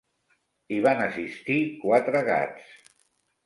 Hi 0.75 0.79
van 0.87 1.03
assistir 1.03 1.59
quatre 1.85 2.27
gats. 2.33 2.77